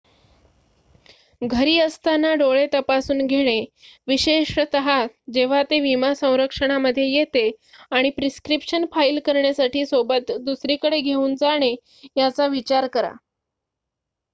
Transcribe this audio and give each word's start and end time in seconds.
घरी 1.41 1.77
असताना 1.79 2.33
डोळे 2.35 2.65
तपासून 2.73 3.25
घेणे 3.25 3.59
विशेषत 4.07 4.75
जेव्हा 5.33 5.61
ते 5.69 5.79
विमा 5.79 6.13
संरक्षणामध्ये 6.15 7.07
येते 7.09 7.49
आणि 7.91 8.09
प्रिस्क्रिप्शन 8.17 8.85
फाइल 8.93 9.19
करण्यासाठी 9.25 9.85
सोबत 9.85 10.31
दुसरीकडे 10.41 10.99
घेऊन 11.01 11.35
जाणे 11.35 11.73
याचा 12.17 12.47
विचार 12.49 12.87
करा 12.89 13.11